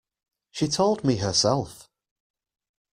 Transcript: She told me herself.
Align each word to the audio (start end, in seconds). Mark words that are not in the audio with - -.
She 0.49 0.67
told 0.67 1.03
me 1.03 1.17
herself. 1.17 1.87